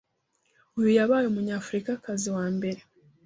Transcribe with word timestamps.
Uyu 0.77 0.89
yabaye 0.97 1.25
Umunyafurikakazi 1.27 2.27
wa 2.35 2.45
mbere 2.55 2.79